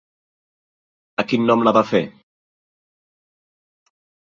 A 1.25 1.27
quin 1.33 1.47
nom 1.51 1.67
la 1.69 1.75
va 1.79 1.85
fer? 1.93 2.03